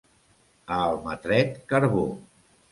A 0.77 0.79
Almatret, 0.87 1.63
carbó. 1.75 2.05